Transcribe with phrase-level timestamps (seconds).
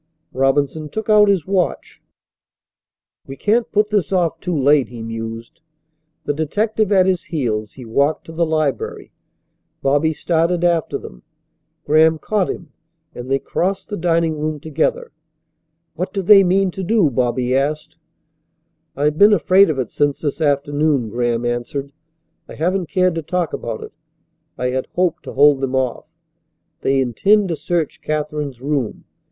[0.33, 2.01] Robinson took out his watch.
[3.27, 5.61] "We can't put this off too late," he mused.
[6.25, 9.11] The detective at his heels, he walked to the library.
[9.83, 11.21] Bobby started after them.
[11.85, 12.71] Graham caught him
[13.13, 15.11] and they crossed the dining room together.
[15.93, 17.97] "What do they mean to do?" Bobby asked.
[18.95, 21.91] "I have been afraid of it since this afternoon," Graham answered.
[22.49, 23.93] "I haven't cared to talk about it.
[24.57, 26.05] I had hoped to hold them off.
[26.81, 29.05] They intend to search Katherine's room.